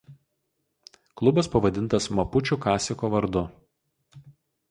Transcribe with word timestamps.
Klubas 1.21 1.49
pavadintas 1.55 2.09
mapučių 2.19 2.59
kasiko 2.65 3.13
vardu. 3.17 3.43